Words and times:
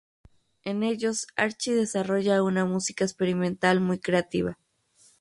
En 0.63 0.81
ellos 0.81 1.27
Archie 1.35 1.75
desarrolla 1.75 2.41
una 2.41 2.65
música 2.65 3.05
experimental 3.05 3.79
muy 3.79 3.99
creativa. 3.99 4.57